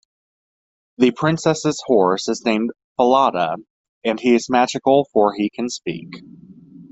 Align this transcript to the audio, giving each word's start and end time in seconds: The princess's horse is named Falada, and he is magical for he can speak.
The 0.97 1.11
princess's 1.11 1.79
horse 1.85 2.27
is 2.27 2.43
named 2.43 2.71
Falada, 2.97 3.57
and 4.03 4.19
he 4.19 4.33
is 4.33 4.49
magical 4.49 5.05
for 5.13 5.35
he 5.35 5.51
can 5.51 5.69
speak. 5.69 6.23